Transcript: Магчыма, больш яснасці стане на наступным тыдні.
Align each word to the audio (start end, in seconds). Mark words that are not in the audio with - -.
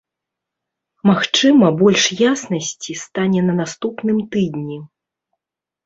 Магчыма, 1.09 1.65
больш 1.83 2.03
яснасці 2.31 2.99
стане 3.05 3.41
на 3.53 3.59
наступным 3.63 4.17
тыдні. 4.35 4.85